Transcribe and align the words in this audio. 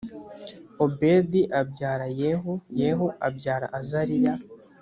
obedi 0.83 1.41
abyara 1.59 2.07
yehu 2.21 2.53
yehu 2.79 3.07
abyara 3.27 3.67
azariya 3.79 4.33